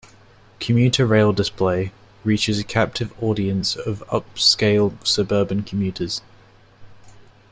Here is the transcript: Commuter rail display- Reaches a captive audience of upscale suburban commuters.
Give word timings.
Commuter 0.59 1.05
rail 1.05 1.31
display- 1.31 1.91
Reaches 2.23 2.57
a 2.57 2.63
captive 2.63 3.13
audience 3.23 3.75
of 3.75 3.99
upscale 4.07 4.93
suburban 5.05 5.61
commuters. 5.61 6.23